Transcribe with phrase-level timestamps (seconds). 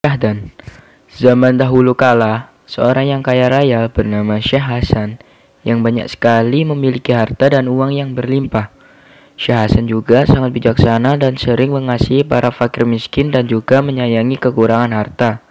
[0.00, 0.48] dan
[1.12, 5.20] zaman dahulu kala, seorang yang kaya raya bernama Syekh Hasan
[5.60, 8.72] yang banyak sekali memiliki harta dan uang yang berlimpah.
[9.36, 14.96] Syekh Hasan juga sangat bijaksana dan sering mengasihi para fakir miskin dan juga menyayangi kekurangan
[14.96, 15.44] harta.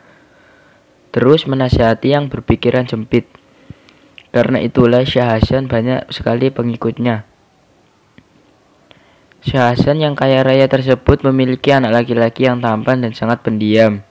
[1.13, 3.29] Terus menasihati yang berpikiran sempit.
[4.33, 7.21] Karena itulah Syekh Hasan banyak sekali pengikutnya.
[9.45, 14.08] Syekh Hasan yang kaya raya tersebut memiliki anak laki-laki yang tampan dan sangat pendiam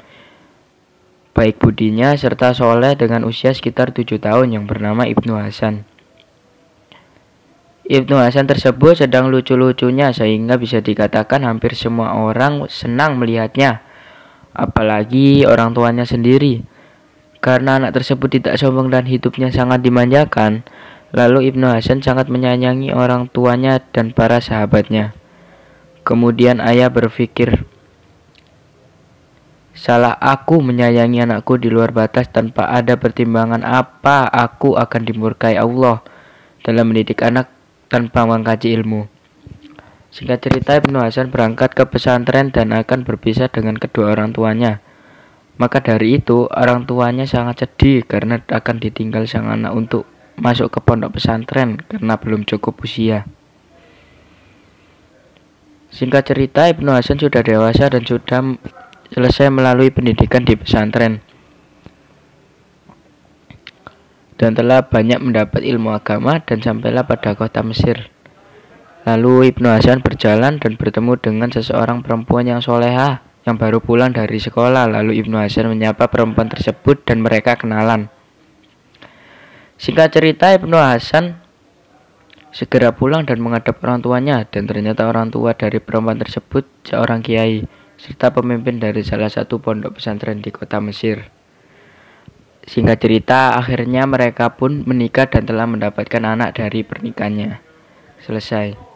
[1.38, 5.86] baik budinya serta soleh dengan usia sekitar tujuh tahun yang bernama Ibnu Hasan.
[7.86, 13.86] Ibnu Hasan tersebut sedang lucu-lucunya sehingga bisa dikatakan hampir semua orang senang melihatnya,
[14.50, 16.66] apalagi orang tuanya sendiri.
[17.38, 20.66] Karena anak tersebut tidak sombong dan hidupnya sangat dimanjakan,
[21.14, 25.14] lalu Ibnu Hasan sangat menyayangi orang tuanya dan para sahabatnya.
[26.02, 27.62] Kemudian ayah berpikir,
[29.78, 36.02] Salah aku menyayangi anakku di luar batas tanpa ada pertimbangan apa aku akan dimurkai Allah
[36.66, 37.46] dalam mendidik anak
[37.86, 39.06] tanpa mengkaji ilmu.
[40.10, 44.82] Singkat cerita Ibnu Hasan berangkat ke pesantren dan akan berpisah dengan kedua orang tuanya.
[45.62, 50.82] Maka dari itu orang tuanya sangat sedih karena akan ditinggal sang anak untuk masuk ke
[50.82, 53.30] pondok pesantren karena belum cukup usia.
[55.94, 58.58] Singkat cerita Ibnu Hasan sudah dewasa dan sudah
[59.12, 61.24] selesai melalui pendidikan di pesantren
[64.38, 68.08] dan telah banyak mendapat ilmu agama dan sampailah pada kota Mesir.
[69.02, 74.38] Lalu Ibnu Hasan berjalan dan bertemu dengan seseorang perempuan yang soleha yang baru pulang dari
[74.38, 74.86] sekolah.
[74.86, 78.06] Lalu Ibnu Hasan menyapa perempuan tersebut dan mereka kenalan.
[79.74, 81.42] Singkat cerita Ibnu Hasan
[82.54, 87.66] segera pulang dan menghadap orang tuanya dan ternyata orang tua dari perempuan tersebut seorang kiai
[87.98, 91.28] serta pemimpin dari salah satu pondok pesantren di kota Mesir.
[92.68, 97.58] Singkat cerita, akhirnya mereka pun menikah dan telah mendapatkan anak dari pernikahannya.
[98.22, 98.87] Selesai.